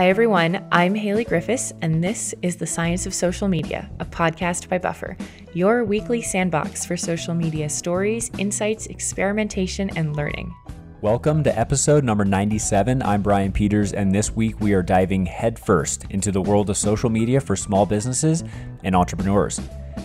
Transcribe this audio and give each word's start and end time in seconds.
Hi, 0.00 0.08
everyone. 0.08 0.66
I'm 0.72 0.94
Hailley 0.94 1.26
Griffis, 1.26 1.74
and 1.82 2.02
this 2.02 2.34
is 2.40 2.56
The 2.56 2.66
Science 2.66 3.04
of 3.04 3.12
Social 3.12 3.48
Media, 3.48 3.90
a 4.00 4.06
podcast 4.06 4.66
by 4.70 4.78
Buffer, 4.78 5.14
your 5.52 5.84
weekly 5.84 6.22
sandbox 6.22 6.86
for 6.86 6.96
social 6.96 7.34
media 7.34 7.68
stories, 7.68 8.30
insights, 8.38 8.86
experimentation, 8.86 9.90
and 9.98 10.16
learning. 10.16 10.54
Welcome 11.02 11.44
to 11.44 11.58
episode 11.58 12.02
number 12.02 12.24
97. 12.24 13.02
I'm 13.02 13.20
Brian 13.20 13.52
Peters, 13.52 13.92
and 13.92 14.14
this 14.14 14.34
week 14.34 14.58
we 14.58 14.72
are 14.72 14.82
diving 14.82 15.26
headfirst 15.26 16.06
into 16.08 16.32
the 16.32 16.40
world 16.40 16.70
of 16.70 16.78
social 16.78 17.10
media 17.10 17.38
for 17.38 17.54
small 17.54 17.84
businesses 17.84 18.42
and 18.82 18.96
entrepreneurs. 18.96 19.60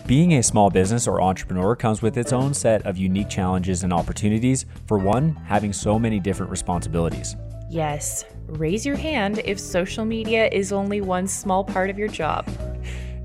Being 0.05 0.33
a 0.33 0.43
small 0.43 0.69
business 0.69 1.07
or 1.07 1.21
entrepreneur 1.21 1.73
comes 1.73 2.01
with 2.01 2.17
its 2.17 2.33
own 2.33 2.53
set 2.53 2.85
of 2.85 2.97
unique 2.97 3.29
challenges 3.29 3.83
and 3.83 3.93
opportunities. 3.93 4.65
For 4.87 4.97
one, 4.97 5.35
having 5.45 5.71
so 5.71 5.97
many 5.97 6.19
different 6.19 6.51
responsibilities. 6.51 7.37
Yes, 7.69 8.25
raise 8.47 8.85
your 8.85 8.95
hand 8.95 9.41
if 9.43 9.59
social 9.59 10.05
media 10.05 10.47
is 10.51 10.71
only 10.71 11.01
one 11.01 11.27
small 11.27 11.63
part 11.63 11.89
of 11.89 11.97
your 11.97 12.07
job. 12.07 12.47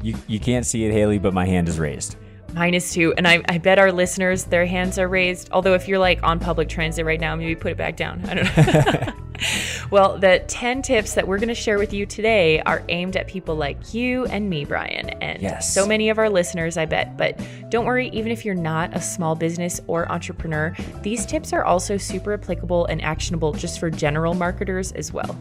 You, 0.02 0.16
you 0.26 0.40
can't 0.40 0.64
see 0.64 0.84
it, 0.86 0.92
Hailley, 0.92 1.20
but 1.20 1.34
my 1.34 1.44
hand 1.44 1.68
is 1.68 1.78
raised. 1.78 2.16
Mine 2.54 2.74
is 2.74 2.92
too. 2.92 3.14
And 3.16 3.26
I, 3.26 3.42
I 3.48 3.58
bet 3.58 3.78
our 3.78 3.92
listeners, 3.92 4.44
their 4.44 4.66
hands 4.66 4.98
are 4.98 5.08
raised. 5.08 5.50
Although, 5.52 5.74
if 5.74 5.88
you're 5.88 5.98
like 5.98 6.22
on 6.22 6.40
public 6.40 6.68
transit 6.68 7.04
right 7.04 7.20
now, 7.20 7.34
maybe 7.36 7.54
put 7.54 7.72
it 7.72 7.78
back 7.78 7.96
down. 7.96 8.22
I 8.26 8.34
don't 8.34 8.56
know. 8.56 9.12
well, 9.90 10.18
the 10.18 10.44
10 10.48 10.82
tips 10.82 11.14
that 11.14 11.26
we're 11.26 11.38
going 11.38 11.48
to 11.48 11.54
share 11.54 11.78
with 11.78 11.92
you 11.92 12.06
today 12.06 12.60
are 12.60 12.82
aimed 12.88 13.16
at 13.16 13.28
people 13.28 13.54
like 13.54 13.94
you 13.94 14.26
and 14.26 14.48
me, 14.48 14.64
Brian, 14.64 15.10
and 15.10 15.40
yes. 15.40 15.72
so 15.72 15.86
many 15.86 16.08
of 16.08 16.18
our 16.18 16.28
listeners, 16.28 16.76
I 16.76 16.86
bet. 16.86 17.16
But 17.16 17.40
don't 17.70 17.84
worry, 17.84 18.08
even 18.08 18.32
if 18.32 18.44
you're 18.44 18.54
not 18.54 18.94
a 18.96 19.00
small 19.00 19.34
business 19.34 19.80
or 19.86 20.10
entrepreneur, 20.10 20.74
these 21.02 21.26
tips 21.26 21.52
are 21.52 21.64
also 21.64 21.96
super 21.96 22.34
applicable 22.34 22.86
and 22.86 23.00
actionable 23.02 23.52
just 23.52 23.78
for 23.80 23.90
general 23.90 24.34
marketers 24.34 24.92
as 24.92 25.12
well. 25.12 25.38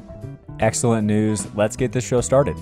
Excellent 0.60 1.08
news. 1.08 1.48
Let's 1.56 1.76
get 1.76 1.92
this 1.92 2.06
show 2.06 2.22
started. 2.22 2.58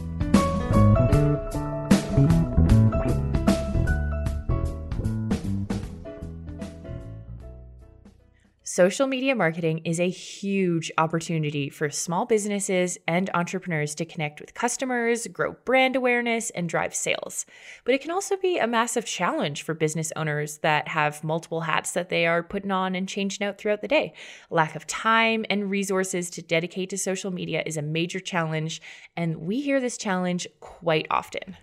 Social 8.69 9.07
media 9.07 9.33
marketing 9.33 9.79
is 9.85 9.97
a 9.97 10.09
huge 10.09 10.91
opportunity 10.97 11.69
for 11.69 11.89
small 11.89 12.25
businesses 12.25 12.97
and 13.07 13.29
entrepreneurs 13.33 13.95
to 13.95 14.03
connect 14.03 14.41
with 14.41 14.53
customers, 14.53 15.25
grow 15.27 15.55
brand 15.63 15.95
awareness, 15.95 16.49
and 16.49 16.67
drive 16.67 16.93
sales. 16.93 17.45
But 17.85 17.95
it 17.95 18.01
can 18.01 18.11
also 18.11 18.35
be 18.35 18.57
a 18.57 18.67
massive 18.67 19.05
challenge 19.05 19.63
for 19.63 19.73
business 19.73 20.11
owners 20.17 20.57
that 20.63 20.89
have 20.89 21.23
multiple 21.23 21.61
hats 21.61 21.93
that 21.93 22.09
they 22.09 22.27
are 22.27 22.43
putting 22.43 22.71
on 22.71 22.93
and 22.93 23.07
changing 23.07 23.47
out 23.47 23.57
throughout 23.57 23.79
the 23.79 23.87
day. 23.87 24.11
Lack 24.49 24.75
of 24.75 24.85
time 24.85 25.45
and 25.49 25.71
resources 25.71 26.29
to 26.31 26.41
dedicate 26.41 26.89
to 26.89 26.97
social 26.97 27.31
media 27.31 27.63
is 27.65 27.77
a 27.77 27.81
major 27.81 28.19
challenge, 28.19 28.81
and 29.15 29.37
we 29.37 29.61
hear 29.61 29.79
this 29.79 29.97
challenge 29.97 30.45
quite 30.59 31.07
often. 31.09 31.55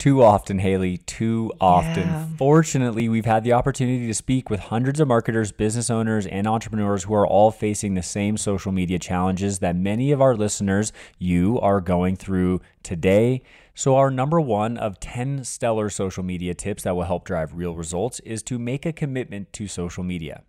Too 0.00 0.22
often, 0.22 0.60
Hailley, 0.60 1.04
too 1.04 1.52
often. 1.60 2.08
Yeah. 2.08 2.26
Fortunately, 2.38 3.06
we've 3.10 3.26
had 3.26 3.44
the 3.44 3.52
opportunity 3.52 4.06
to 4.06 4.14
speak 4.14 4.48
with 4.48 4.58
hundreds 4.58 4.98
of 4.98 5.08
marketers, 5.08 5.52
business 5.52 5.90
owners, 5.90 6.26
and 6.26 6.46
entrepreneurs 6.46 7.04
who 7.04 7.12
are 7.12 7.26
all 7.26 7.50
facing 7.50 7.92
the 7.92 8.02
same 8.02 8.38
social 8.38 8.72
media 8.72 8.98
challenges 8.98 9.58
that 9.58 9.76
many 9.76 10.10
of 10.10 10.22
our 10.22 10.34
listeners, 10.34 10.90
you, 11.18 11.60
are 11.60 11.82
going 11.82 12.16
through 12.16 12.62
today. 12.82 13.42
So, 13.74 13.94
our 13.96 14.10
number 14.10 14.40
one 14.40 14.78
of 14.78 15.00
10 15.00 15.44
stellar 15.44 15.90
social 15.90 16.22
media 16.22 16.54
tips 16.54 16.84
that 16.84 16.96
will 16.96 17.02
help 17.02 17.26
drive 17.26 17.52
real 17.52 17.74
results 17.74 18.20
is 18.20 18.42
to 18.44 18.58
make 18.58 18.86
a 18.86 18.94
commitment 18.94 19.52
to 19.52 19.68
social 19.68 20.02
media. 20.02 20.44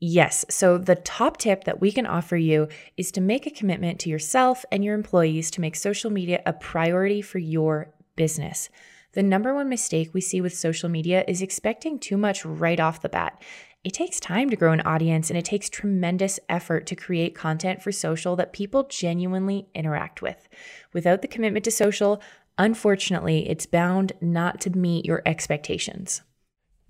Yes. 0.00 0.44
So, 0.50 0.76
the 0.76 0.96
top 0.96 1.36
tip 1.36 1.62
that 1.64 1.80
we 1.80 1.92
can 1.92 2.04
offer 2.04 2.36
you 2.36 2.66
is 2.96 3.12
to 3.12 3.20
make 3.20 3.46
a 3.46 3.50
commitment 3.52 4.00
to 4.00 4.10
yourself 4.10 4.64
and 4.72 4.84
your 4.84 4.96
employees 4.96 5.52
to 5.52 5.60
make 5.60 5.76
social 5.76 6.10
media 6.10 6.42
a 6.44 6.52
priority 6.52 7.22
for 7.22 7.38
your 7.38 7.94
business. 8.18 8.68
The 9.12 9.22
number 9.22 9.54
one 9.54 9.70
mistake 9.70 10.10
we 10.12 10.20
see 10.20 10.42
with 10.42 10.54
social 10.54 10.90
media 10.90 11.24
is 11.26 11.40
expecting 11.40 11.98
too 11.98 12.18
much 12.18 12.44
right 12.44 12.78
off 12.78 13.00
the 13.00 13.08
bat. 13.08 13.42
It 13.82 13.94
takes 13.94 14.20
time 14.20 14.50
to 14.50 14.56
grow 14.56 14.72
an 14.72 14.82
audience 14.82 15.30
and 15.30 15.38
it 15.38 15.46
takes 15.46 15.70
tremendous 15.70 16.38
effort 16.48 16.86
to 16.88 16.96
create 16.96 17.34
content 17.34 17.82
for 17.82 17.90
social 17.90 18.36
that 18.36 18.52
people 18.52 18.84
genuinely 18.90 19.68
interact 19.74 20.20
with. 20.20 20.46
Without 20.92 21.22
the 21.22 21.28
commitment 21.28 21.64
to 21.64 21.70
social, 21.70 22.20
unfortunately, 22.58 23.48
it's 23.48 23.64
bound 23.64 24.12
not 24.20 24.60
to 24.60 24.76
meet 24.76 25.06
your 25.06 25.22
expectations. 25.24 26.20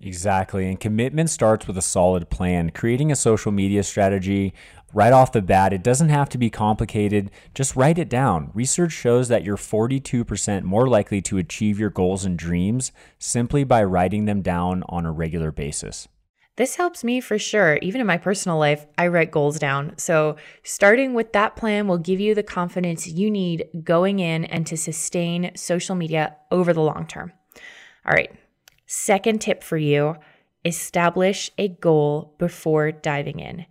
Exactly. 0.01 0.67
And 0.67 0.79
commitment 0.79 1.29
starts 1.29 1.67
with 1.67 1.77
a 1.77 1.81
solid 1.81 2.29
plan. 2.29 2.69
Creating 2.69 3.11
a 3.11 3.17
social 3.17 3.51
media 3.51 3.83
strategy 3.83 4.53
right 4.93 5.11
off 5.11 5.33
the 5.33 5.41
bat, 5.41 5.73
it 5.73 5.83
doesn't 5.83 6.09
have 6.09 6.29
to 6.29 6.37
be 6.37 6.49
complicated. 6.49 7.29
Just 7.53 7.75
write 7.75 7.99
it 7.99 8.07
down. 8.07 8.51
Research 8.53 8.93
shows 8.93 9.27
that 9.27 9.43
you're 9.43 9.57
42% 9.57 10.63
more 10.63 10.87
likely 10.87 11.21
to 11.23 11.37
achieve 11.37 11.79
your 11.79 11.89
goals 11.89 12.23
and 12.23 12.37
dreams 12.37 12.93
simply 13.17 13.65
by 13.65 13.83
writing 13.83 14.25
them 14.25 14.41
down 14.41 14.83
on 14.87 15.05
a 15.05 15.11
regular 15.11 15.51
basis. 15.51 16.07
This 16.55 16.75
helps 16.75 17.03
me 17.03 17.21
for 17.21 17.37
sure. 17.37 17.77
Even 17.81 18.01
in 18.01 18.07
my 18.07 18.17
personal 18.17 18.57
life, 18.57 18.85
I 18.97 19.07
write 19.07 19.31
goals 19.31 19.59
down. 19.59 19.93
So, 19.97 20.35
starting 20.61 21.13
with 21.13 21.31
that 21.31 21.55
plan 21.55 21.87
will 21.87 21.97
give 21.97 22.19
you 22.19 22.35
the 22.35 22.43
confidence 22.43 23.07
you 23.07 23.31
need 23.31 23.69
going 23.81 24.19
in 24.19 24.43
and 24.43 24.67
to 24.67 24.75
sustain 24.75 25.51
social 25.55 25.95
media 25.95 26.35
over 26.51 26.73
the 26.73 26.81
long 26.81 27.07
term. 27.07 27.31
All 28.05 28.13
right. 28.13 28.31
Second 28.91 29.39
tip 29.39 29.63
for 29.63 29.77
you 29.77 30.15
establish 30.65 31.51
a 31.59 31.67
goal 31.67 32.33
before 32.39 32.91
diving 32.91 33.39
in. 33.39 33.67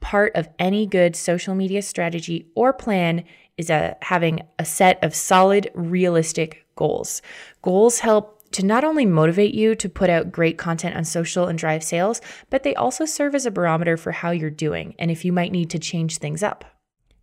Part 0.00 0.34
of 0.34 0.48
any 0.58 0.86
good 0.86 1.14
social 1.14 1.54
media 1.54 1.82
strategy 1.82 2.46
or 2.54 2.72
plan 2.72 3.24
is 3.58 3.68
a, 3.68 3.98
having 4.00 4.40
a 4.58 4.64
set 4.64 4.98
of 5.04 5.14
solid, 5.14 5.70
realistic 5.74 6.64
goals. 6.74 7.20
Goals 7.60 7.98
help 7.98 8.50
to 8.52 8.64
not 8.64 8.82
only 8.82 9.04
motivate 9.04 9.52
you 9.52 9.74
to 9.74 9.90
put 9.90 10.08
out 10.08 10.32
great 10.32 10.56
content 10.56 10.96
on 10.96 11.04
social 11.04 11.46
and 11.46 11.58
drive 11.58 11.84
sales, 11.84 12.22
but 12.48 12.62
they 12.62 12.74
also 12.74 13.04
serve 13.04 13.34
as 13.34 13.44
a 13.44 13.50
barometer 13.50 13.98
for 13.98 14.12
how 14.12 14.30
you're 14.30 14.48
doing 14.48 14.94
and 14.98 15.10
if 15.10 15.26
you 15.26 15.34
might 15.34 15.52
need 15.52 15.68
to 15.68 15.78
change 15.78 16.16
things 16.16 16.42
up. 16.42 16.73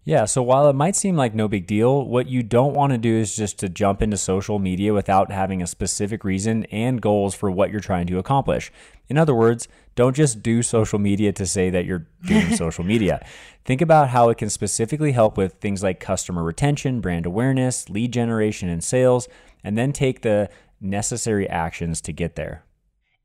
Yeah, 0.04 0.26
so 0.26 0.42
while 0.42 0.68
it 0.68 0.74
might 0.74 0.96
seem 0.96 1.16
like 1.16 1.36
no 1.36 1.48
big 1.48 1.68
deal, 1.68 2.04
what 2.04 2.28
you 2.28 2.42
don't 2.42 2.74
want 2.74 2.92
to 2.92 2.98
do 2.98 3.16
is 3.16 3.36
just 3.36 3.60
to 3.60 3.70
jump 3.70 4.02
into 4.02 4.18
social 4.18 4.58
media 4.58 4.96
without 4.96 5.32
having 5.32 5.62
a 5.62 5.68
specific 5.68 6.24
reason 6.24 6.66
and 6.66 7.00
goals 7.00 7.36
for 7.36 7.52
what 7.52 7.70
you're 7.70 7.82
trying 7.82 8.08
to 8.08 8.18
accomplish. 8.18 8.72
In 9.10 9.18
other 9.20 9.36
words, 9.36 9.68
don't 9.94 10.16
just 10.16 10.42
do 10.42 10.64
social 10.64 10.98
media 10.98 11.32
to 11.34 11.46
say 11.46 11.70
that 11.70 11.86
you're 11.86 12.08
doing 12.26 12.56
social 12.56 12.84
media. 12.84 13.24
Think 13.64 13.80
about 13.80 14.10
how 14.10 14.30
it 14.30 14.40
can 14.40 14.50
specifically 14.50 15.12
help 15.12 15.38
with 15.38 15.54
things 15.54 15.84
like 15.84 16.00
customer 16.00 16.44
retention, 16.44 17.00
brand 17.00 17.28
awareness, 17.28 17.88
lead 17.88 18.12
generation, 18.12 18.70
and 18.70 18.84
sales, 18.84 19.28
and 19.64 19.78
then 19.78 19.94
take 19.94 20.24
the 20.24 20.50
necessary 20.80 21.48
actions 21.48 22.02
to 22.02 22.12
get 22.12 22.36
there. 22.36 22.64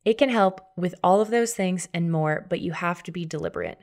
It 0.05 0.19
can 0.19 0.29
help 0.29 0.61
with 0.77 0.95
all 1.03 1.23
of 1.23 1.31
those 1.31 1.55
things 1.55 1.89
and 1.95 2.13
more, 2.13 2.47
but 2.51 2.61
you 2.61 2.73
have 2.73 3.03
to 3.05 3.11
be 3.11 3.25
deliberate. 3.25 3.81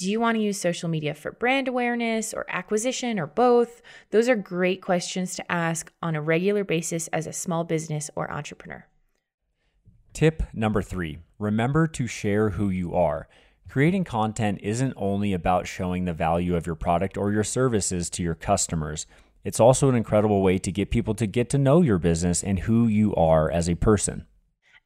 Do 0.00 0.10
you 0.10 0.18
want 0.18 0.38
to 0.38 0.42
use 0.42 0.58
social 0.58 0.88
media 0.88 1.12
for 1.12 1.30
brand 1.30 1.68
awareness 1.68 2.32
or 2.32 2.46
acquisition 2.48 3.20
or 3.20 3.26
both? 3.26 3.82
Those 4.12 4.30
are 4.30 4.34
great 4.34 4.80
questions 4.80 5.34
to 5.34 5.52
ask 5.52 5.92
on 6.00 6.16
a 6.16 6.22
regular 6.22 6.64
basis 6.64 7.08
as 7.08 7.26
a 7.26 7.34
small 7.34 7.64
business 7.64 8.08
or 8.16 8.32
entrepreneur. 8.32 8.86
Tip 10.14 10.42
number 10.54 10.80
three 10.80 11.18
remember 11.38 11.86
to 11.88 12.06
share 12.06 12.48
who 12.48 12.70
you 12.70 12.94
are. 12.94 13.28
Creating 13.68 14.04
content 14.04 14.60
isn't 14.62 14.94
only 14.96 15.34
about 15.34 15.66
showing 15.66 16.06
the 16.06 16.14
value 16.14 16.56
of 16.56 16.66
your 16.66 16.76
product 16.76 17.18
or 17.18 17.30
your 17.30 17.44
services 17.44 18.08
to 18.08 18.22
your 18.22 18.34
customers. 18.34 19.06
It's 19.44 19.60
also 19.60 19.90
an 19.90 19.96
incredible 19.96 20.40
way 20.40 20.56
to 20.56 20.72
get 20.72 20.90
people 20.90 21.14
to 21.16 21.26
get 21.26 21.50
to 21.50 21.58
know 21.58 21.82
your 21.82 21.98
business 21.98 22.42
and 22.42 22.60
who 22.60 22.86
you 22.86 23.14
are 23.16 23.50
as 23.50 23.68
a 23.68 23.74
person. 23.74 24.24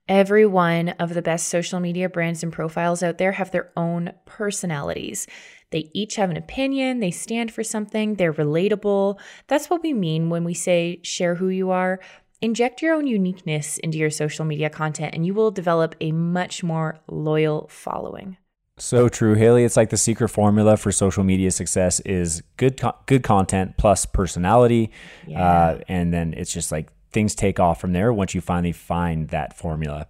Every 0.08 0.44
one 0.44 0.90
of 0.90 1.14
the 1.14 1.22
best 1.22 1.48
social 1.48 1.80
media 1.80 2.10
brands 2.10 2.42
and 2.42 2.52
profiles 2.52 3.02
out 3.02 3.16
there 3.16 3.32
have 3.32 3.50
their 3.52 3.70
own 3.74 4.12
personalities. 4.26 5.26
They 5.70 5.90
each 5.94 6.16
have 6.16 6.30
an 6.30 6.36
opinion, 6.36 7.00
they 7.00 7.10
stand 7.10 7.52
for 7.52 7.64
something, 7.64 8.16
they're 8.16 8.32
relatable. 8.32 9.18
That's 9.46 9.70
what 9.70 9.82
we 9.82 9.94
mean 9.94 10.28
when 10.28 10.44
we 10.44 10.52
say 10.52 11.00
share 11.02 11.36
who 11.36 11.48
you 11.48 11.70
are. 11.70 12.00
Inject 12.42 12.82
your 12.82 12.94
own 12.94 13.06
uniqueness 13.06 13.78
into 13.78 13.96
your 13.96 14.10
social 14.10 14.44
media 14.44 14.68
content, 14.68 15.14
and 15.14 15.24
you 15.24 15.32
will 15.32 15.50
develop 15.50 15.94
a 16.02 16.12
much 16.12 16.62
more 16.62 17.00
loyal 17.08 17.66
following. 17.68 18.36
So 18.76 19.08
true, 19.08 19.34
Hailley. 19.36 19.64
It's 19.64 19.76
like 19.76 19.88
the 19.88 19.96
secret 19.96 20.28
formula 20.28 20.76
for 20.76 20.92
social 20.92 21.24
media 21.24 21.50
success 21.50 22.00
is 22.00 22.42
good, 22.58 22.78
co- 22.78 22.96
good 23.06 23.22
content 23.22 23.78
plus 23.78 24.04
personality, 24.04 24.90
Yeah. 25.26 25.42
uh, 25.42 25.78
and 25.88 26.12
then 26.12 26.34
it's 26.36 26.52
just 26.52 26.70
like 26.70 26.88
things 27.14 27.34
take 27.34 27.58
off 27.58 27.80
from 27.80 27.92
there 27.92 28.12
once 28.12 28.34
you 28.34 28.42
finally 28.42 28.72
find 28.72 29.28
that 29.28 29.56
formula. 29.56 30.06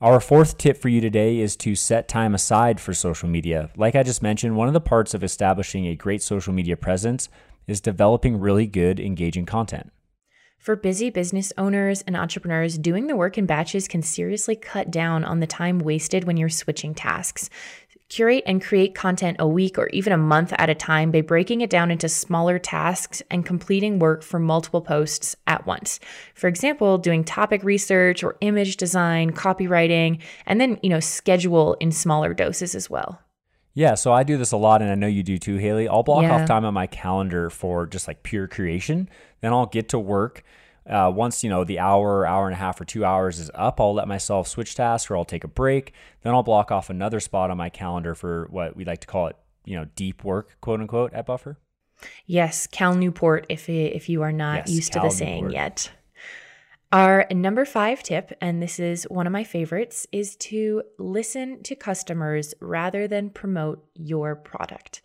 Our 0.00 0.18
fourth 0.18 0.58
tip 0.58 0.78
for 0.78 0.88
you 0.88 1.00
today 1.00 1.38
is 1.38 1.54
to 1.58 1.76
set 1.76 2.08
time 2.08 2.34
aside 2.34 2.80
for 2.80 2.94
social 2.94 3.28
media. 3.28 3.70
Like 3.76 3.94
I 3.94 4.02
just 4.02 4.22
mentioned, 4.22 4.56
one 4.56 4.66
of 4.66 4.74
the 4.74 4.80
parts 4.80 5.14
of 5.14 5.22
establishing 5.22 5.86
a 5.86 5.94
great 5.94 6.22
social 6.22 6.52
media 6.52 6.76
presence 6.76 7.28
is 7.68 7.80
developing 7.80 8.40
really 8.40 8.66
good, 8.66 8.98
engaging 8.98 9.46
content. 9.46 9.92
For 10.58 10.76
busy 10.76 11.10
business 11.10 11.52
owners 11.58 12.02
and 12.02 12.16
entrepreneurs, 12.16 12.78
doing 12.78 13.08
the 13.08 13.16
work 13.16 13.36
in 13.36 13.46
batches 13.46 13.88
can 13.88 14.00
seriously 14.00 14.54
cut 14.54 14.92
down 14.92 15.24
on 15.24 15.40
the 15.40 15.46
time 15.46 15.80
wasted 15.80 16.22
when 16.22 16.36
you're 16.36 16.48
switching 16.48 16.94
tasks. 16.94 17.50
Curate 18.12 18.44
and 18.44 18.62
create 18.62 18.94
content 18.94 19.38
a 19.40 19.48
week 19.48 19.78
or 19.78 19.88
even 19.88 20.12
a 20.12 20.18
month 20.18 20.52
at 20.58 20.68
a 20.68 20.74
time 20.74 21.10
by 21.10 21.22
breaking 21.22 21.62
it 21.62 21.70
down 21.70 21.90
into 21.90 22.10
smaller 22.10 22.58
tasks 22.58 23.22
and 23.30 23.46
completing 23.46 23.98
work 23.98 24.22
for 24.22 24.38
multiple 24.38 24.82
posts 24.82 25.34
at 25.46 25.64
once. 25.66 25.98
For 26.34 26.46
example, 26.46 26.98
doing 26.98 27.24
topic 27.24 27.64
research 27.64 28.22
or 28.22 28.36
image 28.42 28.76
design, 28.76 29.30
copywriting, 29.30 30.20
and 30.44 30.60
then, 30.60 30.78
you 30.82 30.90
know, 30.90 31.00
schedule 31.00 31.72
in 31.80 31.90
smaller 31.90 32.34
doses 32.34 32.74
as 32.74 32.90
well. 32.90 33.18
Yeah, 33.72 33.94
so 33.94 34.12
I 34.12 34.24
do 34.24 34.36
this 34.36 34.52
a 34.52 34.58
lot, 34.58 34.82
and 34.82 34.90
I 34.90 34.94
know 34.94 35.06
you 35.06 35.22
do 35.22 35.38
too, 35.38 35.56
Hailley. 35.56 35.88
I'll 35.88 36.02
block 36.02 36.24
Yeah. 36.24 36.34
off 36.34 36.46
time 36.46 36.66
on 36.66 36.74
my 36.74 36.86
calendar 36.86 37.48
for 37.48 37.86
just 37.86 38.06
like 38.06 38.22
pure 38.22 38.46
creation. 38.46 39.08
Then 39.40 39.54
I'll 39.54 39.64
get 39.64 39.88
to 39.88 39.98
work. 39.98 40.44
Uh, 40.88 41.12
once 41.14 41.44
you 41.44 41.50
know 41.50 41.64
the 41.64 41.78
hour, 41.78 42.26
hour 42.26 42.46
and 42.46 42.54
a 42.54 42.58
half, 42.58 42.80
or 42.80 42.84
two 42.84 43.04
hours 43.04 43.38
is 43.38 43.50
up, 43.54 43.80
I'll 43.80 43.94
let 43.94 44.08
myself 44.08 44.48
switch 44.48 44.74
tasks, 44.74 45.10
or 45.10 45.16
I'll 45.16 45.24
take 45.24 45.44
a 45.44 45.48
break. 45.48 45.92
Then 46.22 46.34
I'll 46.34 46.42
block 46.42 46.70
off 46.70 46.90
another 46.90 47.20
spot 47.20 47.50
on 47.50 47.56
my 47.56 47.68
calendar 47.68 48.14
for 48.14 48.46
what 48.50 48.76
we 48.76 48.84
like 48.84 49.00
to 49.00 49.06
call 49.06 49.28
it, 49.28 49.36
you 49.64 49.76
know, 49.76 49.86
deep 49.94 50.24
work, 50.24 50.56
quote 50.60 50.80
unquote, 50.80 51.12
at 51.14 51.26
Buffer. 51.26 51.58
Yes, 52.26 52.66
Cal 52.66 52.94
Newport, 52.94 53.46
if, 53.48 53.68
if 53.68 54.08
you 54.08 54.22
are 54.22 54.32
not 54.32 54.66
Yes, 54.66 54.70
used 54.70 54.92
to 54.94 54.98
Cal 54.98 55.08
the 55.08 55.14
saying 55.14 55.44
Newport. 55.44 55.52
yet. 55.54 55.90
Our 56.90 57.26
number 57.30 57.64
five 57.64 58.02
tip, 58.02 58.36
and 58.40 58.60
this 58.62 58.78
is 58.78 59.04
one 59.04 59.26
of 59.26 59.32
my 59.32 59.44
favorites, 59.44 60.06
is 60.12 60.36
to 60.36 60.82
listen 60.98 61.62
to 61.62 61.74
customers 61.74 62.54
rather 62.60 63.08
than 63.08 63.30
promote 63.30 63.82
your 63.94 64.36
product. 64.36 65.00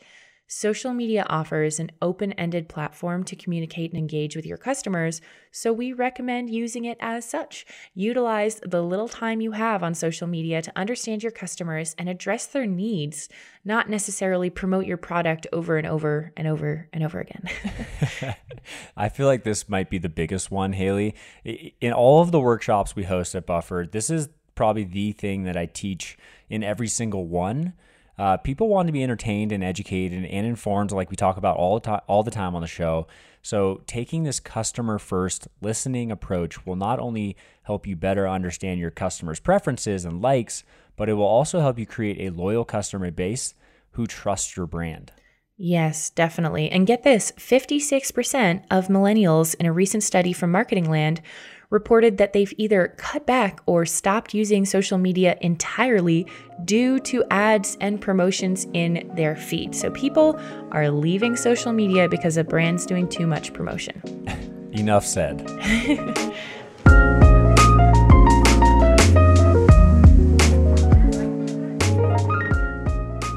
Social 0.49 0.93
media 0.93 1.25
offers 1.27 1.77
an 1.77 1.91
open 2.01 2.31
ended 2.33 2.69
platform 2.69 3.25
to 3.25 3.35
communicate 3.35 3.91
and 3.91 3.99
engage 3.99 4.33
with 4.33 4.45
your 4.45 4.57
customers, 4.57 5.19
so 5.51 5.73
we 5.73 5.91
recommend 5.91 6.49
using 6.49 6.85
it 6.85 6.97
as 7.01 7.25
such. 7.25 7.65
Utilize 7.93 8.61
the 8.65 8.81
little 8.81 9.09
time 9.09 9.41
you 9.41 9.51
have 9.51 9.83
on 9.83 9.93
social 9.93 10.25
media 10.25 10.61
to 10.61 10.71
understand 10.77 11.21
your 11.21 11.33
customers 11.33 11.95
and 11.97 12.07
address 12.07 12.45
their 12.45 12.65
needs, 12.65 13.27
not 13.65 13.89
necessarily 13.89 14.49
promote 14.49 14.85
your 14.85 14.95
product 14.95 15.45
over 15.51 15.77
and 15.77 15.85
over 15.85 16.31
and 16.37 16.47
over 16.47 16.87
and 16.93 17.03
over 17.03 17.19
again. 17.19 17.43
I 18.97 19.09
feel 19.09 19.27
like 19.27 19.43
this 19.43 19.67
might 19.67 19.89
be 19.89 19.97
the 19.97 20.09
biggest 20.09 20.49
one, 20.49 20.73
Hailley. 20.73 21.13
In 21.43 21.91
all 21.91 22.21
of 22.21 22.31
the 22.31 22.39
workshops 22.39 22.95
we 22.95 23.03
host 23.03 23.35
at 23.35 23.45
Buffer, 23.45 23.85
this 23.91 24.09
is 24.09 24.29
probably 24.55 24.85
the 24.85 25.11
thing 25.11 25.43
that 25.43 25.57
I 25.57 25.65
teach 25.65 26.17
in 26.49 26.63
every 26.63 26.87
single 26.87 27.27
one. 27.27 27.73
Uh, 28.17 28.37
people 28.37 28.67
want 28.67 28.87
to 28.87 28.93
be 28.93 29.03
entertained 29.03 29.51
and 29.51 29.63
educated 29.63 30.25
and 30.25 30.47
informed, 30.47 30.91
like 30.91 31.09
we 31.11 31.15
talk 31.15 31.37
about 31.37 31.57
all 31.57 31.75
the 31.75 31.85
time, 31.85 32.01
all 32.07 32.23
the 32.23 32.31
time 32.31 32.55
on 32.55 32.61
the 32.61 32.67
show. 32.67 33.07
So, 33.43 33.81
taking 33.85 34.23
this 34.23 34.39
customer 34.39 34.97
first 34.97 35.47
listening 35.61 36.11
approach 36.11 36.65
will 36.65 36.75
not 36.75 36.99
only 36.99 37.37
help 37.63 37.85
you 37.85 37.95
better 37.95 38.27
understand 38.27 38.79
your 38.79 38.91
customers' 38.91 39.39
preferences 39.39 40.03
and 40.03 40.21
likes, 40.21 40.63
but 40.95 41.09
it 41.09 41.13
will 41.13 41.25
also 41.25 41.59
help 41.59 41.77
you 41.77 41.85
create 41.85 42.19
a 42.19 42.35
loyal 42.35 42.65
customer 42.65 43.11
base 43.11 43.53
who 43.91 44.07
trusts 44.07 44.57
your 44.57 44.65
brand. 44.65 45.11
Yes, 45.59 46.11
definitely. 46.11 46.69
And 46.69 46.85
get 46.85 47.03
this 47.03 47.31
56% 47.31 48.63
of 48.69 48.87
millennials 48.89 49.55
in 49.55 49.65
a 49.65 49.71
recent 49.71 50.03
study 50.03 50.31
from 50.31 50.51
Marketing 50.51 50.89
Land 50.89 51.21
reported 51.69 52.17
that 52.17 52.33
they've 52.33 52.53
either 52.57 52.93
cut 52.97 53.25
back 53.25 53.59
or 53.65 53.85
stopped 53.85 54.33
using 54.33 54.65
social 54.65 54.97
media 54.97 55.37
entirely 55.41 56.25
due 56.65 56.99
to 56.99 57.23
ads 57.29 57.77
and 57.81 57.99
promotions 57.99 58.67
in 58.73 59.09
their 59.15 59.35
feed. 59.35 59.75
So 59.75 59.91
people 59.91 60.39
are 60.71 60.89
leaving 60.89 61.35
social 61.35 61.73
media 61.73 62.07
because 62.07 62.37
a 62.37 62.43
brand's 62.43 62.85
doing 62.85 63.07
too 63.07 63.27
much 63.27 63.53
promotion. 63.53 64.01
Enough 64.73 65.05
said. 65.05 65.45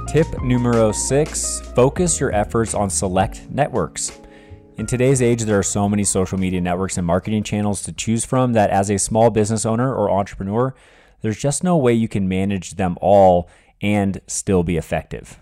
Tip 0.09 0.27
numero 0.43 0.91
six 0.91 1.61
focus 1.77 2.19
your 2.19 2.35
efforts 2.35 2.75
on 2.75 2.91
select 2.91 3.49
networks. 3.49 4.19
In 4.81 4.87
today's 4.87 5.21
age, 5.21 5.43
there 5.43 5.59
are 5.59 5.62
so 5.62 5.91
many 5.91 6.05
social 6.05 6.38
media 6.38 6.59
networks 6.59 6.97
and 6.97 7.06
marketing 7.06 7.43
channels 7.43 7.82
to 7.82 7.93
choose 7.93 8.25
from 8.25 8.55
that 8.55 8.71
as 8.71 8.91
a 8.91 8.99
small 8.99 9.29
business 9.29 9.67
owner 9.67 9.94
or 9.94 10.11
entrepreneur, 10.11 10.75
there's 11.21 11.37
just 11.37 11.62
no 11.62 11.77
way 11.77 11.93
you 11.93 12.09
can 12.09 12.27
manage 12.27 12.77
them 12.77 12.97
all 13.03 13.50
and 13.82 14.23
still 14.27 14.62
be 14.62 14.79
effective. 14.79 15.38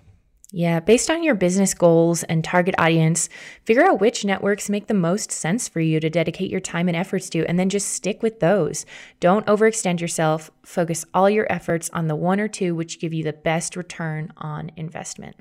Yeah, 0.50 0.81
based 0.81 1.08
on 1.08 1.23
your 1.23 1.37
business 1.37 1.73
goals 1.73 2.25
and 2.25 2.43
target 2.43 2.75
audience, 2.79 3.29
figure 3.62 3.85
out 3.85 4.00
which 4.00 4.25
networks 4.25 4.69
make 4.69 4.88
the 4.88 4.93
most 4.94 5.31
sense 5.31 5.69
for 5.69 5.79
you 5.79 6.00
to 6.00 6.11
dedicate 6.11 6.50
your 6.50 6.58
time 6.58 6.88
and 6.88 6.96
efforts 6.96 7.31
to, 7.31 7.46
and 7.46 7.61
then 7.61 7.69
just 7.69 7.90
stick 7.90 8.25
with 8.25 8.40
those. 8.40 8.85
Don't 9.20 9.46
overextend 9.46 10.00
yourself. 10.00 10.50
Focus 10.64 11.05
all 11.14 11.31
your 11.31 11.46
efforts 11.49 11.88
on 11.90 12.08
the 12.08 12.17
one 12.17 12.40
or 12.40 12.49
two 12.49 12.75
which 12.75 12.99
give 12.99 13.14
you 13.14 13.23
the 13.23 13.32
best 13.32 13.76
return 13.76 14.32
on 14.37 14.73
investment. 14.76 15.37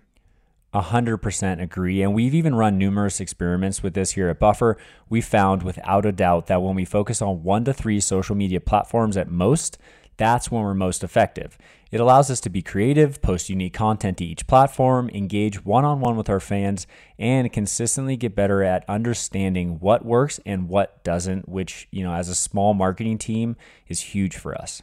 A 0.74 0.82
100% 0.82 1.62
agree. 1.62 2.02
And 2.02 2.14
we've 2.14 2.36
even 2.36 2.54
run 2.54 2.78
numerous 2.78 3.22
experiments 3.22 3.82
with 3.82 3.94
this 3.94 4.12
here 4.12 4.28
at 4.30 4.40
Buffer. 4.40 4.78
We 5.10 5.22
found 5.22 5.64
without 5.64 6.06
a 6.06 6.12
doubt 6.12 6.48
that 6.48 6.62
when 6.62 6.76
we 6.76 6.84
focus 6.84 7.22
on 7.22 7.44
one 7.44 7.64
to 7.66 7.74
three 7.74 8.00
social 8.02 8.36
media 8.36 8.60
platforms 8.60 9.16
at 9.16 9.32
most, 9.32 9.78
that's 10.18 10.52
when 10.52 10.64
we're 10.64 10.74
most 10.74 11.04
effective. 11.04 11.58
It 11.90 12.02
allows 12.02 12.30
us 12.30 12.42
to 12.42 12.50
be 12.50 12.62
creative, 12.62 13.22
post 13.22 13.50
unique 13.50 13.74
content 13.74 14.18
to 14.18 14.26
each 14.26 14.46
platform, 14.48 15.10
engage 15.14 15.64
one 15.64 15.86
on 15.86 16.02
one 16.02 16.18
with 16.18 16.30
our 16.30 16.42
fans, 16.42 16.86
and 17.18 17.54
consistently 17.54 18.18
get 18.18 18.36
better 18.36 18.62
at 18.62 18.84
understanding 18.90 19.80
what 19.80 20.04
works 20.04 20.40
and 20.46 20.68
what 20.68 21.02
doesn't, 21.04 21.48
which, 21.48 21.88
you 21.92 22.04
know, 22.04 22.14
as 22.14 22.28
a 22.28 22.36
small 22.36 22.74
marketing 22.74 23.18
team 23.18 23.56
is 23.88 24.02
huge 24.02 24.36
for 24.36 24.54
us. 24.54 24.82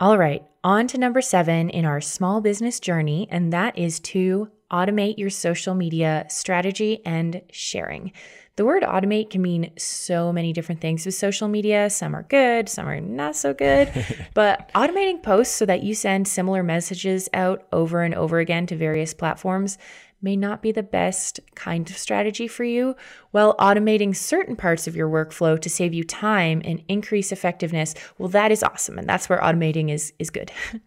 All 0.00 0.18
right, 0.18 0.42
on 0.64 0.88
to 0.88 0.98
number 0.98 1.22
seven 1.22 1.70
in 1.70 1.84
our 1.84 2.00
small 2.00 2.40
business 2.40 2.80
journey, 2.80 3.28
and 3.30 3.52
that 3.52 3.78
is 3.78 4.00
to 4.00 4.50
automate 4.68 5.18
your 5.18 5.30
social 5.30 5.76
media 5.76 6.26
strategy 6.28 7.00
and 7.06 7.40
sharing. 7.52 8.10
The 8.56 8.64
word 8.64 8.82
automate 8.82 9.30
can 9.30 9.40
mean 9.40 9.70
so 9.78 10.32
many 10.32 10.52
different 10.52 10.80
things 10.80 11.06
with 11.06 11.14
social 11.14 11.46
media. 11.46 11.90
Some 11.90 12.14
are 12.16 12.24
good, 12.24 12.68
some 12.68 12.88
are 12.88 13.00
not 13.00 13.36
so 13.36 13.54
good. 13.54 13.88
but 14.34 14.68
automating 14.74 15.22
posts 15.22 15.54
so 15.54 15.66
that 15.66 15.84
you 15.84 15.94
send 15.94 16.26
similar 16.26 16.64
messages 16.64 17.28
out 17.32 17.64
over 17.72 18.02
and 18.02 18.16
over 18.16 18.40
again 18.40 18.66
to 18.66 18.76
various 18.76 19.14
platforms 19.14 19.78
may 20.24 20.34
not 20.34 20.62
be 20.62 20.72
the 20.72 20.82
best 20.82 21.38
kind 21.54 21.88
of 21.88 21.96
strategy 21.96 22.48
for 22.48 22.64
you, 22.64 22.96
while 23.30 23.54
automating 23.58 24.16
certain 24.16 24.56
parts 24.56 24.88
of 24.88 24.96
your 24.96 25.08
workflow 25.08 25.60
to 25.60 25.70
save 25.70 25.94
you 25.94 26.02
time 26.02 26.62
and 26.64 26.82
increase 26.88 27.30
effectiveness, 27.30 27.94
well, 28.18 28.30
that 28.30 28.50
is 28.50 28.62
awesome. 28.62 28.98
And 28.98 29.08
that's 29.08 29.28
where 29.28 29.38
automating 29.38 29.90
is, 29.90 30.12
is 30.18 30.30
good. 30.30 30.50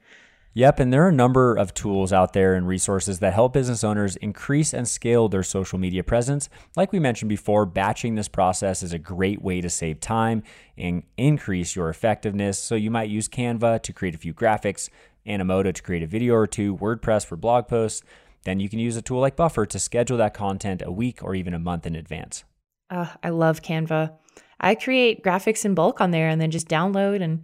Yep, 0.58 0.80
and 0.80 0.92
there 0.92 1.06
are 1.06 1.10
a 1.10 1.14
number 1.14 1.56
of 1.56 1.76
tools 1.76 2.12
out 2.12 2.34
there 2.34 2.56
and 2.56 2.68
resources 2.68 3.20
that 3.20 3.32
help 3.32 3.54
business 3.54 3.84
owners 3.84 4.16
increase 4.16 4.74
and 4.74 4.88
scale 4.88 5.30
their 5.30 5.44
social 5.44 5.78
media 5.78 6.04
presence. 6.04 6.50
Like 6.76 6.92
we 6.92 6.98
mentioned 6.98 7.30
before, 7.30 7.68
batching 7.68 8.16
this 8.16 8.28
process 8.28 8.82
is 8.82 8.92
a 8.92 8.98
great 8.98 9.40
way 9.40 9.62
to 9.62 9.70
save 9.70 10.00
time 10.00 10.42
and 10.76 11.04
increase 11.16 11.76
your 11.76 11.90
effectiveness. 11.90 12.58
So 12.58 12.74
you 12.74 12.90
might 12.90 13.08
use 13.08 13.30
Canva 13.30 13.84
to 13.84 13.94
create 13.94 14.16
a 14.16 14.18
few 14.18 14.34
graphics, 14.34 14.90
Animoto 15.28 15.72
to 15.72 15.84
create 15.84 16.02
a 16.02 16.08
video 16.08 16.34
or 16.34 16.48
two, 16.48 16.76
WordPress 16.78 17.24
for 17.24 17.36
blog 17.36 17.68
posts. 17.68 18.02
Then 18.44 18.60
you 18.60 18.70
can 18.70 18.80
use 18.80 18.96
a 18.96 19.02
tool 19.02 19.20
like 19.20 19.36
Buffer 19.36 19.66
to 19.66 19.80
schedule 19.80 20.18
that 20.18 20.34
content 20.34 20.82
a 20.86 20.92
week 20.92 21.22
or 21.24 21.36
even 21.36 21.54
a 21.54 21.60
month 21.60 21.86
in 21.86 21.96
advance. 21.96 22.44
Uh, 22.90 23.08
I 23.22 23.30
love 23.30 23.62
Canva. 23.62 24.14
I 24.60 24.76
create 24.76 25.24
graphics 25.24 25.66
in 25.66 25.76
bulk 25.76 26.00
on 26.02 26.12
there 26.12 26.30
and 26.30 26.40
then 26.42 26.52
just 26.52 26.68
download 26.70 27.22
and 27.22 27.44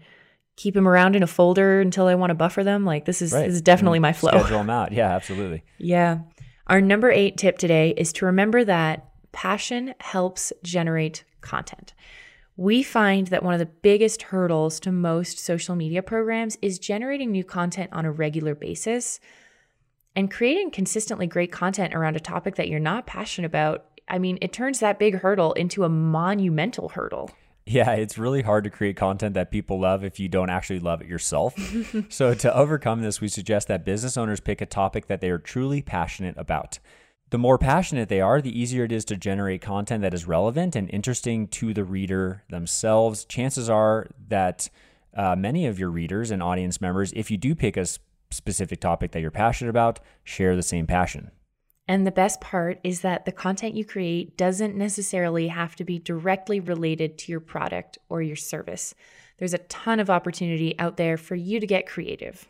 keep 0.55 0.73
them 0.73 0.87
around 0.87 1.15
in 1.15 1.23
a 1.23 1.27
folder 1.27 1.81
until 1.81 2.07
I 2.07 2.15
want 2.15 2.29
to 2.29 2.35
buffer 2.35 2.63
them. 2.63 2.85
Like 2.85 3.05
this 3.05 3.21
is, 3.21 3.33
Right. 3.33 3.45
this 3.47 3.55
is 3.55 3.61
definitely 3.61 3.99
my 3.99 4.13
flow. 4.13 4.31
Schedule 4.31 4.59
them 4.59 4.69
out. 4.69 4.91
Yeah, 4.91 5.09
absolutely. 5.13 5.63
Yeah. 5.77 6.19
Our 6.67 6.79
number 6.79 7.11
eight 7.11 7.35
tip 7.37 7.57
today 7.57 7.93
is 7.97 8.13
to 8.13 8.25
remember 8.25 8.63
that 8.63 9.09
passion 9.33 9.93
helps 9.99 10.53
generate 10.63 11.25
content. 11.41 11.93
We 12.55 12.83
find 12.83 13.27
that 13.27 13.43
one 13.43 13.53
of 13.53 13.59
the 13.59 13.65
biggest 13.65 14.21
hurdles 14.23 14.79
to 14.81 14.91
most 14.91 15.39
social 15.39 15.75
media 15.75 16.01
programs 16.01 16.57
is 16.61 16.79
generating 16.79 17.31
new 17.31 17.43
content 17.43 17.89
on 17.91 18.05
a 18.05 18.11
regular 18.11 18.55
basis 18.55 19.19
and 20.15 20.31
creating 20.31 20.71
consistently 20.71 21.27
great 21.27 21.51
content 21.51 21.93
around 21.93 22.15
a 22.15 22.19
topic 22.19 22.55
that 22.55 22.67
you're 22.67 22.79
not 22.79 23.05
passionate 23.05 23.47
about. 23.47 23.85
I 24.07 24.19
mean, 24.19 24.37
it 24.41 24.53
turns 24.53 24.79
that 24.79 24.99
big 24.99 25.15
hurdle 25.15 25.53
into 25.53 25.83
a 25.83 25.89
monumental 25.89 26.89
hurdle. 26.89 27.31
Yeah, 27.65 27.91
it's 27.91 28.17
really 28.17 28.41
hard 28.41 28.65
to 28.65 28.69
create 28.69 28.97
content 28.97 29.35
that 29.35 29.49
people 29.49 29.79
love 29.79 30.03
if 30.03 30.19
you 30.19 30.27
don't 30.27 30.49
actually 30.49 30.81
love 30.81 31.01
it 31.01 31.07
yourself. 31.07 31.55
so, 32.09 32.33
to 32.33 32.55
overcome 32.55 33.01
this, 33.01 33.21
we 33.21 33.29
suggest 33.29 33.69
that 33.69 33.85
business 33.85 34.17
owners 34.17 34.41
pick 34.41 34.59
a 34.59 34.65
topic 34.65 35.07
that 35.07 35.21
they 35.21 35.29
are 35.29 35.37
truly 35.37 35.81
passionate 35.81 36.35
about. 36.37 36.79
The 37.29 37.37
more 37.37 37.57
passionate 37.57 38.09
they 38.09 38.21
are, 38.21 38.41
the 38.41 38.57
easier 38.57 38.83
it 38.83 38.91
is 38.91 39.05
to 39.05 39.15
generate 39.15 39.61
content 39.61 40.01
that 40.01 40.13
is 40.13 40.27
relevant 40.27 40.75
and 40.75 40.89
interesting 40.91 41.47
to 41.47 41.73
the 41.73 41.85
reader 41.85 42.43
themselves. 42.49 43.25
Chances 43.25 43.69
are 43.69 44.07
that 44.27 44.69
uh, 45.15 45.35
many 45.35 45.65
of 45.65 45.79
your 45.79 45.89
readers 45.89 46.31
and 46.31 46.43
audience 46.43 46.81
members, 46.81 47.13
if 47.13 47.31
you 47.31 47.37
do 47.37 47.55
pick 47.55 47.77
a 47.77 47.85
specific 48.33 48.79
topic 48.79 49.11
that 49.11 49.21
you're 49.21 49.31
passionate 49.31 49.69
about, 49.69 49.99
share 50.23 50.55
the 50.55 50.63
same 50.63 50.87
passion. 50.87 51.31
And 51.87 52.07
the 52.07 52.11
best 52.11 52.39
part 52.39 52.79
is 52.83 53.01
that 53.01 53.25
the 53.25 53.31
content 53.31 53.75
you 53.75 53.83
create 53.83 54.37
doesn't 54.37 54.75
necessarily 54.75 55.49
have 55.49 55.75
to 55.75 55.83
be 55.83 55.99
directly 55.99 56.59
related 56.59 57.17
to 57.19 57.31
your 57.31 57.41
product 57.41 57.97
or 58.09 58.21
your 58.21 58.37
service. 58.37 58.95
There's 59.37 59.53
a 59.53 59.57
ton 59.57 59.99
of 59.99 60.09
opportunity 60.09 60.77
out 60.79 60.97
there 60.97 61.17
for 61.17 61.35
you 61.35 61.59
to 61.59 61.67
get 61.67 61.87
creative. 61.87 62.47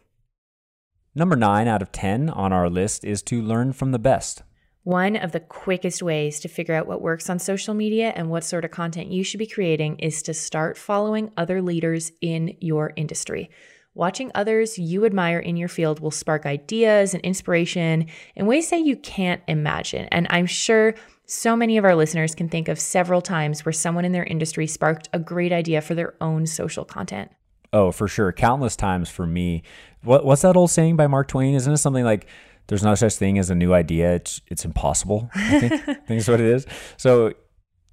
Number 1.16 1.36
nine 1.36 1.68
out 1.68 1.82
of 1.82 1.92
10 1.92 2.30
on 2.30 2.54
our 2.54 2.70
list 2.70 3.04
is 3.04 3.22
to 3.24 3.42
learn 3.42 3.74
from 3.74 3.92
the 3.92 4.00
best. 4.00 4.44
One 4.84 5.16
of 5.16 5.32
the 5.32 5.40
quickest 5.40 6.04
ways 6.04 6.40
to 6.42 6.50
figure 6.50 6.75
out 6.75 6.88
what 6.88 7.02
works 7.02 7.30
on 7.30 7.40
social 7.40 7.74
media 7.74 8.12
and 8.16 8.30
what 8.30 8.44
sort 8.44 8.66
of 8.66 8.72
content 8.72 9.12
you 9.12 9.24
should 9.24 9.38
be 9.38 9.48
creating 9.48 9.98
is 10.00 10.22
to 10.24 10.34
start 10.34 10.78
following 10.78 11.32
other 11.38 11.62
leaders 11.62 12.12
in 12.20 12.58
your 12.60 12.92
industry. 12.96 13.50
Watching 13.96 14.32
others 14.34 14.80
you 14.80 15.06
admire 15.06 15.38
in 15.38 15.56
your 15.56 15.68
field 15.68 16.00
will 16.00 16.12
spark 16.12 16.48
ideas 16.48 17.14
and 17.14 17.22
inspiration 17.24 18.08
in 18.36 18.48
ways 18.48 18.72
that 18.72 18.82
you 18.82 18.96
can't 18.96 19.42
imagine. 19.48 20.08
And 20.12 20.26
I'm 20.32 20.48
sure 20.48 20.96
so 21.28 21.56
many 21.56 21.78
of 21.78 21.86
our 21.86 21.96
listeners 21.96 22.34
can 22.34 22.50
think 22.50 22.68
of 22.68 22.80
several 22.80 23.22
times 23.22 23.64
where 23.64 23.74
someone 23.74 24.04
in 24.04 24.12
their 24.12 24.24
industry 24.24 24.66
sparked 24.66 25.10
a 25.14 25.20
great 25.20 25.52
idea 25.52 25.80
for 25.80 25.94
their 25.94 26.16
own 26.22 26.48
social 26.48 26.86
content. 26.86 27.32
Oh, 27.72 27.92
for 27.92 28.08
sure. 28.08 28.32
Countless 28.34 28.76
times 28.76 29.10
for 29.10 29.28
me. 29.28 29.62
What, 30.04 30.26
what's 30.26 30.42
that 30.42 30.56
old 30.56 30.72
saying 30.72 30.96
by 30.96 31.06
Mark 31.08 31.28
Twain? 31.28 31.54
Isn't 31.54 31.74
it 31.74 31.78
something 31.78 32.04
like, 32.04 32.28
there's 32.68 32.84
no 32.84 32.96
such 32.96 33.16
thing 33.16 33.38
as 33.38 33.50
a 33.50 33.56
new 33.56 33.74
idea. 33.74 34.16
It's, 34.16 34.42
it's 34.48 34.66
impossible. 34.66 35.30
I 35.36 35.60
think, 35.60 35.74
I 35.88 35.94
think 35.94 36.20
is 36.20 36.28
what 36.28 36.40
it 36.40 36.48
is. 36.48 36.66
So 36.98 37.34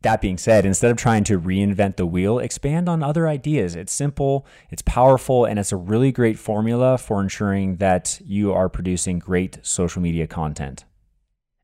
that 0.03 0.21
being 0.21 0.39
said, 0.39 0.65
instead 0.65 0.91
of 0.91 0.97
trying 0.97 1.25
to 1.25 1.39
reinvent 1.39 1.97
the 1.97 2.07
wheel, 2.07 2.39
expand 2.39 2.89
on 2.89 3.03
other 3.03 3.29
ideas. 3.29 3.77
It's 3.77 3.93
simple, 3.93 4.47
it's 4.71 4.83
powerful, 4.83 5.45
and 5.45 5.59
it's 5.59 5.73
a 5.73 5.77
really 5.77 6.13
great 6.13 6.39
formula 6.39 6.99
for 6.99 7.21
ensuring 7.21 7.77
that 7.77 8.21
you 8.25 8.53
are 8.53 8.69
producing 8.69 9.19
great 9.19 9.59
social 9.63 10.01
media 10.01 10.27
content. 10.27 10.85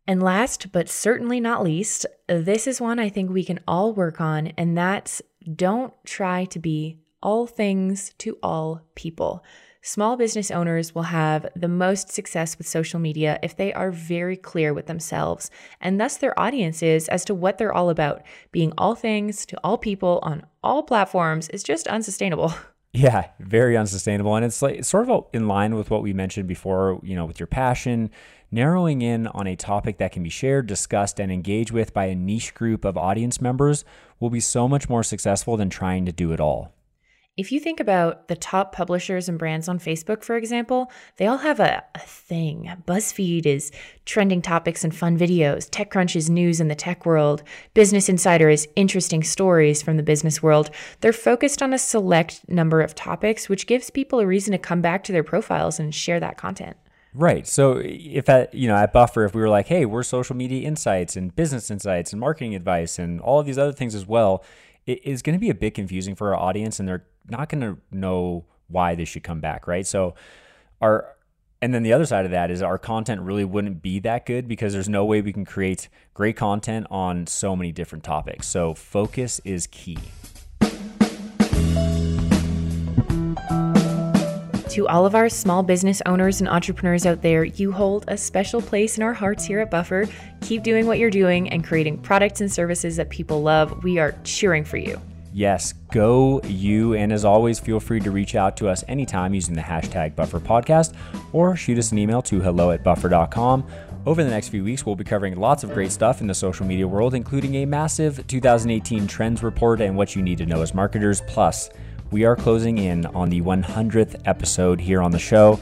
And 0.06 0.22
last 0.22 0.70
but 0.70 0.88
certainly 0.88 1.40
not 1.40 1.64
least, 1.64 2.06
this 2.28 2.66
is 2.66 2.80
one 2.80 2.98
I 2.98 3.08
think 3.08 3.30
we 3.30 3.44
can 3.44 3.60
all 3.66 3.92
work 3.92 4.20
on, 4.20 4.48
and 4.58 4.76
that's 4.76 5.22
don't 5.54 5.92
try 6.04 6.44
to 6.46 6.58
be 6.58 6.98
all 7.22 7.46
things 7.46 8.12
to 8.18 8.38
all 8.42 8.82
people. 8.94 9.42
Small 9.86 10.16
business 10.16 10.50
owners 10.50 10.96
will 10.96 11.04
have 11.04 11.46
the 11.54 11.68
most 11.68 12.10
success 12.10 12.58
with 12.58 12.66
social 12.66 12.98
media 12.98 13.38
if 13.40 13.56
they 13.56 13.72
are 13.72 13.92
very 13.92 14.36
clear 14.36 14.74
with 14.74 14.86
themselves 14.86 15.48
and 15.80 16.00
thus 16.00 16.16
their 16.16 16.36
audiences 16.36 17.06
as 17.06 17.24
to 17.24 17.36
what 17.36 17.56
they're 17.56 17.72
all 17.72 17.88
about. 17.88 18.22
Being 18.50 18.72
all 18.76 18.96
things 18.96 19.46
to 19.46 19.56
all 19.62 19.78
people 19.78 20.18
on 20.24 20.44
all 20.60 20.82
platforms 20.82 21.48
is 21.50 21.62
just 21.62 21.86
unsustainable. 21.86 22.52
Yeah, 22.92 23.26
very 23.40 23.76
unsustainable. 23.76 24.36
And 24.36 24.44
it's 24.46 24.62
like 24.62 24.82
sort 24.82 25.10
of 25.10 25.26
in 25.34 25.48
line 25.48 25.74
with 25.74 25.90
what 25.90 26.02
we 26.02 26.14
mentioned 26.14 26.48
before, 26.48 26.98
you 27.02 27.14
know, 27.14 27.26
with 27.26 27.38
your 27.38 27.46
passion, 27.46 28.08
narrowing 28.50 29.02
in 29.02 29.26
on 29.26 29.46
a 29.46 29.54
topic 29.54 29.98
that 29.98 30.12
can 30.12 30.22
be 30.22 30.30
shared, 30.30 30.66
discussed, 30.66 31.20
and 31.20 31.30
engaged 31.30 31.72
with 31.72 31.92
by 31.92 32.06
a 32.06 32.14
niche 32.14 32.54
group 32.54 32.86
of 32.86 32.96
audience 32.96 33.38
members 33.38 33.84
will 34.18 34.30
be 34.30 34.40
so 34.40 34.66
much 34.66 34.88
more 34.88 35.02
successful 35.02 35.58
than 35.58 35.68
trying 35.68 36.06
to 36.06 36.12
do 36.12 36.32
it 36.32 36.40
all. 36.40 36.72
If 37.36 37.52
you 37.52 37.60
think 37.60 37.80
about 37.80 38.28
the 38.28 38.34
top 38.34 38.72
publishers 38.72 39.28
and 39.28 39.38
brands 39.38 39.68
on 39.68 39.78
Facebook, 39.78 40.24
for 40.24 40.36
example, 40.36 40.90
they 41.18 41.26
all 41.26 41.36
have 41.36 41.60
a, 41.60 41.84
a, 41.94 41.98
thing. 41.98 42.72
BuzzFeed 42.86 43.44
is 43.44 43.70
trending 44.06 44.40
topics 44.40 44.84
and 44.84 44.96
fun 44.96 45.18
videos. 45.18 45.68
TechCrunch 45.68 46.16
is 46.16 46.30
news 46.30 46.62
in 46.62 46.68
the 46.68 46.74
tech 46.74 47.04
world. 47.04 47.42
Business 47.74 48.08
Insider 48.08 48.48
is 48.48 48.66
interesting 48.74 49.22
stories 49.22 49.82
from 49.82 49.98
the 49.98 50.02
business 50.02 50.42
world. 50.42 50.70
They're 51.02 51.12
focused 51.12 51.62
on 51.62 51.74
a 51.74 51.78
select 51.78 52.40
number 52.48 52.80
of 52.80 52.94
topics, 52.94 53.50
which 53.50 53.66
gives 53.66 53.90
people 53.90 54.18
a 54.18 54.26
reason 54.26 54.52
to 54.52 54.58
come 54.58 54.80
back 54.80 55.04
to 55.04 55.12
their 55.12 55.22
profiles 55.22 55.78
and 55.78 55.94
share 55.94 56.20
that 56.20 56.38
content. 56.38 56.78
Right. 57.12 57.46
So 57.46 57.82
if 57.84 58.30
at 58.30 58.54
you 58.54 58.66
know 58.66 58.76
at 58.76 58.94
Buffer, 58.94 59.26
if 59.26 59.34
we 59.34 59.42
were 59.42 59.50
like, 59.50 59.66
hey, 59.66 59.84
we're 59.84 60.04
social 60.04 60.36
media 60.36 60.66
insights 60.66 61.16
and 61.16 61.36
business 61.36 61.70
insights 61.70 62.12
and 62.12 62.20
marketing 62.20 62.54
advice 62.54 62.98
and 62.98 63.20
all 63.20 63.40
of 63.40 63.46
these 63.46 63.58
other 63.58 63.72
things 63.72 63.94
as 63.94 64.06
well, 64.06 64.42
it 64.86 65.04
is 65.04 65.20
going 65.20 65.34
to 65.34 65.40
be 65.40 65.50
a 65.50 65.54
bit 65.54 65.74
confusing 65.74 66.14
for 66.14 66.34
our 66.34 66.40
audience, 66.40 66.78
and 66.80 66.88
they're 66.88 67.04
not 67.28 67.48
going 67.48 67.60
to 67.60 67.78
know 67.90 68.44
why 68.68 68.94
they 68.94 69.04
should 69.04 69.22
come 69.22 69.40
back, 69.40 69.66
right? 69.66 69.86
So 69.86 70.14
our 70.80 71.16
and 71.62 71.72
then 71.72 71.82
the 71.82 71.92
other 71.92 72.04
side 72.04 72.26
of 72.26 72.30
that 72.32 72.50
is 72.50 72.60
our 72.60 72.76
content 72.78 73.22
really 73.22 73.44
wouldn't 73.44 73.80
be 73.80 73.98
that 74.00 74.26
good 74.26 74.46
because 74.46 74.74
there's 74.74 74.90
no 74.90 75.04
way 75.04 75.22
we 75.22 75.32
can 75.32 75.46
create 75.46 75.88
great 76.12 76.36
content 76.36 76.86
on 76.90 77.26
so 77.26 77.56
many 77.56 77.72
different 77.72 78.04
topics. 78.04 78.46
So 78.46 78.74
focus 78.74 79.40
is 79.44 79.66
key. 79.66 79.98
To 84.70 84.86
all 84.86 85.06
of 85.06 85.14
our 85.14 85.30
small 85.30 85.62
business 85.62 86.02
owners 86.04 86.40
and 86.40 86.50
entrepreneurs 86.50 87.06
out 87.06 87.22
there, 87.22 87.44
you 87.44 87.72
hold 87.72 88.04
a 88.08 88.16
special 88.18 88.60
place 88.60 88.98
in 88.98 89.02
our 89.02 89.14
hearts 89.14 89.42
here 89.42 89.60
at 89.60 89.70
Buffer. 89.70 90.06
Keep 90.42 90.62
doing 90.62 90.86
what 90.86 90.98
you're 90.98 91.08
doing 91.08 91.48
and 91.48 91.64
creating 91.64 91.96
products 92.02 92.42
and 92.42 92.52
services 92.52 92.96
that 92.96 93.08
people 93.08 93.40
love. 93.40 93.82
We 93.82 93.98
are 93.98 94.14
cheering 94.22 94.66
for 94.66 94.76
you. 94.76 95.00
Yes, 95.36 95.74
go 95.92 96.40
you. 96.44 96.94
And 96.94 97.12
as 97.12 97.26
always, 97.26 97.60
feel 97.60 97.78
free 97.78 98.00
to 98.00 98.10
reach 98.10 98.34
out 98.34 98.56
to 98.56 98.70
us 98.70 98.82
anytime 98.88 99.34
using 99.34 99.54
the 99.54 99.60
hashtag 99.60 100.16
Buffer 100.16 100.40
Podcast 100.40 100.94
or 101.34 101.54
shoot 101.54 101.76
us 101.76 101.92
an 101.92 101.98
email 101.98 102.22
to 102.22 102.40
hello 102.40 102.70
at 102.70 102.82
buffer.com. 102.82 103.66
Over 104.06 104.24
the 104.24 104.30
next 104.30 104.48
few 104.48 104.64
weeks, 104.64 104.86
we'll 104.86 104.96
be 104.96 105.04
covering 105.04 105.36
lots 105.36 105.62
of 105.62 105.74
great 105.74 105.92
stuff 105.92 106.22
in 106.22 106.26
the 106.26 106.32
social 106.32 106.64
media 106.64 106.88
world, 106.88 107.12
including 107.12 107.56
a 107.56 107.66
massive 107.66 108.26
2018 108.28 109.06
trends 109.06 109.42
report 109.42 109.82
and 109.82 109.94
what 109.94 110.16
you 110.16 110.22
need 110.22 110.38
to 110.38 110.46
know 110.46 110.62
as 110.62 110.72
marketers. 110.72 111.20
Plus, 111.26 111.68
we 112.10 112.24
are 112.24 112.34
closing 112.34 112.78
in 112.78 113.04
on 113.04 113.28
the 113.28 113.42
100th 113.42 114.18
episode 114.24 114.80
here 114.80 115.02
on 115.02 115.10
the 115.10 115.18
show. 115.18 115.60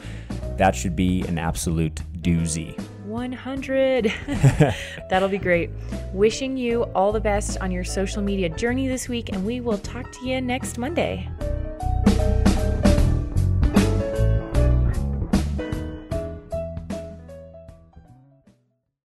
That 0.55 0.73
should 0.73 0.95
be 0.95 1.23
an 1.23 1.37
absolute 1.37 1.95
doozy. 2.21 2.81
100. 3.15 4.13
That'll 5.09 5.29
be 5.29 5.37
great. 5.37 5.69
Wishing 6.13 6.57
you 6.57 6.83
all 6.93 7.11
the 7.13 7.21
best 7.21 7.57
on 7.61 7.71
your 7.71 7.85
social 7.85 8.21
media 8.21 8.49
journey 8.49 8.87
this 8.87 9.07
week, 9.07 9.29
and 9.29 9.45
we 9.45 9.61
will 9.61 9.77
talk 9.77 10.11
to 10.11 10.25
you 10.27 10.41
next 10.41 10.77
Monday. 10.77 11.29